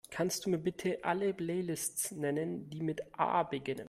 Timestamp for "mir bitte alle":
0.49-1.33